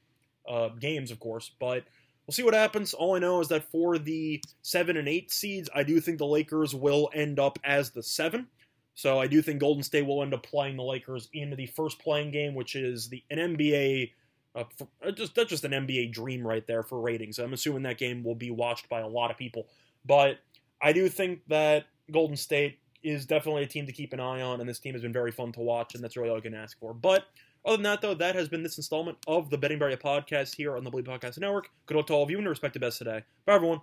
uh, 0.48 0.68
games, 0.68 1.10
of 1.10 1.20
course. 1.20 1.50
But 1.60 1.84
we'll 2.26 2.32
see 2.32 2.42
what 2.42 2.54
happens. 2.54 2.94
All 2.94 3.14
I 3.14 3.18
know 3.18 3.40
is 3.40 3.48
that 3.48 3.70
for 3.70 3.98
the 3.98 4.42
seven 4.62 4.96
and 4.96 5.08
eight 5.08 5.30
seeds, 5.30 5.68
I 5.74 5.82
do 5.82 6.00
think 6.00 6.18
the 6.18 6.26
Lakers 6.26 6.74
will 6.74 7.10
end 7.14 7.38
up 7.38 7.58
as 7.64 7.90
the 7.90 8.02
seven. 8.02 8.48
So 8.94 9.18
I 9.18 9.26
do 9.26 9.40
think 9.40 9.60
Golden 9.60 9.82
State 9.82 10.06
will 10.06 10.22
end 10.22 10.34
up 10.34 10.42
playing 10.42 10.76
the 10.76 10.82
Lakers 10.82 11.28
in 11.32 11.54
the 11.56 11.66
first 11.66 11.98
playing 11.98 12.30
game, 12.30 12.54
which 12.54 12.76
is 12.76 13.08
the 13.08 13.22
an 13.30 13.38
NBA. 13.38 14.12
Uh, 14.54 14.64
for, 14.76 14.86
uh, 15.02 15.10
just 15.10 15.34
that's 15.34 15.48
just 15.48 15.64
an 15.64 15.72
NBA 15.72 16.12
dream 16.12 16.46
right 16.46 16.66
there 16.66 16.82
for 16.82 17.00
ratings. 17.00 17.38
I'm 17.38 17.54
assuming 17.54 17.84
that 17.84 17.96
game 17.96 18.22
will 18.22 18.34
be 18.34 18.50
watched 18.50 18.88
by 18.90 19.00
a 19.00 19.08
lot 19.08 19.30
of 19.30 19.38
people, 19.38 19.66
but 20.04 20.40
I 20.78 20.92
do 20.92 21.08
think 21.08 21.40
that 21.48 21.86
Golden 22.10 22.36
State 22.36 22.78
is 23.02 23.26
definitely 23.26 23.62
a 23.62 23.66
team 23.66 23.86
to 23.86 23.92
keep 23.92 24.12
an 24.12 24.20
eye 24.20 24.40
on, 24.40 24.60
and 24.60 24.68
this 24.68 24.78
team 24.78 24.94
has 24.94 25.02
been 25.02 25.12
very 25.12 25.30
fun 25.30 25.52
to 25.52 25.60
watch, 25.60 25.94
and 25.94 26.02
that's 26.02 26.16
really 26.16 26.30
all 26.30 26.36
I 26.36 26.40
can 26.40 26.54
ask 26.54 26.78
for. 26.78 26.94
But 26.94 27.24
other 27.64 27.76
than 27.76 27.84
that, 27.84 28.00
though, 28.00 28.14
that 28.14 28.34
has 28.34 28.48
been 28.48 28.62
this 28.62 28.76
installment 28.76 29.18
of 29.26 29.50
the 29.50 29.58
Betting 29.58 29.78
Barrier 29.78 29.96
podcast 29.96 30.54
here 30.56 30.76
on 30.76 30.84
the 30.84 30.90
Bleav 30.90 31.04
Podcast 31.04 31.38
Network. 31.38 31.70
Good 31.86 31.96
luck 31.96 32.06
to 32.08 32.14
all 32.14 32.22
of 32.22 32.30
you 32.30 32.38
and 32.38 32.48
respect 32.48 32.74
the 32.74 32.80
best 32.80 32.98
today. 32.98 33.22
Bye, 33.46 33.54
everyone. 33.54 33.80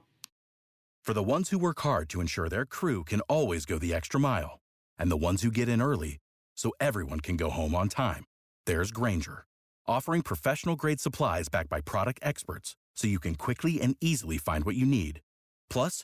For 1.03 1.13
the 1.13 1.23
ones 1.23 1.49
who 1.49 1.57
work 1.57 1.79
hard 1.79 2.09
to 2.09 2.21
ensure 2.21 2.49
their 2.49 2.65
crew 2.65 3.03
can 3.03 3.21
always 3.21 3.65
go 3.65 3.79
the 3.79 3.93
extra 3.93 4.19
mile, 4.19 4.59
and 4.97 5.09
the 5.09 5.17
ones 5.17 5.41
who 5.41 5.51
get 5.51 5.69
in 5.69 5.81
early 5.81 6.17
so 6.55 6.71
everyone 6.79 7.21
can 7.21 7.38
go 7.38 7.49
home 7.49 7.73
on 7.73 7.89
time, 7.89 8.25
there's 8.65 8.91
Grainger, 8.91 9.45
offering 9.88 10.21
professional 10.21 10.75
grade 10.75 10.99
supplies 10.99 11.49
backed 11.49 11.69
by 11.69 11.81
product 11.81 12.19
experts 12.21 12.75
so 12.95 13.07
you 13.07 13.19
can 13.19 13.35
quickly 13.35 13.79
and 13.81 13.95
easily 14.01 14.38
find 14.38 14.65
what 14.65 14.75
you 14.75 14.85
need. 14.85 15.21
Plus, 15.69 16.03